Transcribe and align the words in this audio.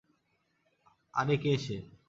আরে 1.13 1.35
কে 1.43 1.51
সে? 1.63 1.77